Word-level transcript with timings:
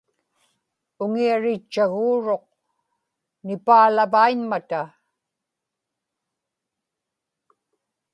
uŋiaritchaguuruq 1.03 2.45
nipaalavaiñmata 3.45 4.81